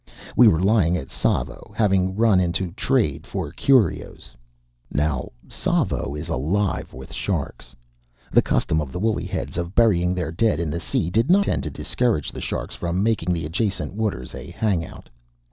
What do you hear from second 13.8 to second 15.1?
waters a hangout.